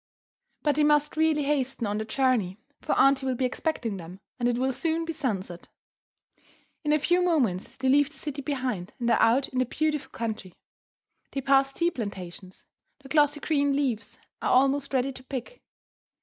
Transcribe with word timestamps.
But 0.63 0.77
they 0.77 0.83
must 0.83 1.15
really 1.15 1.43
hasten 1.43 1.85
on 1.85 1.99
their 1.99 2.07
journey, 2.07 2.57
for 2.81 2.93
aunty 2.93 3.23
will 3.23 3.35
be 3.35 3.45
expecting 3.45 3.97
them, 3.97 4.19
and 4.39 4.49
it 4.49 4.57
will 4.57 4.73
soon 4.73 5.05
be 5.05 5.13
sunset. 5.13 5.67
In 6.83 6.91
a 6.91 6.97
few 6.97 7.21
moments 7.21 7.77
they 7.77 7.87
leave 7.87 8.09
the 8.09 8.17
city 8.17 8.41
behind 8.41 8.93
and 8.97 9.11
are 9.11 9.21
out 9.21 9.49
in 9.49 9.59
the 9.59 9.65
beautiful 9.67 10.09
country. 10.09 10.55
They 11.33 11.41
pass 11.41 11.71
tea 11.71 11.91
plantations. 11.91 12.65
The 13.03 13.09
glossy 13.09 13.41
green 13.41 13.75
leaves 13.75 14.17
are 14.41 14.49
almost 14.49 14.91
ready 14.91 15.11
to 15.11 15.23
pick. 15.23 15.61